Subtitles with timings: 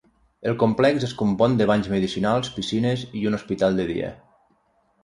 [0.51, 4.15] El complex es compon de banys medicinals, piscines i un hospital de dia.